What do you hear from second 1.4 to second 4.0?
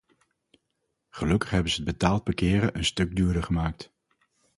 hebben ze het betaald parkeren een stuk duurder gemaakt.